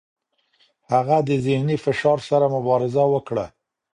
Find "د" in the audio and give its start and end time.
1.27-1.29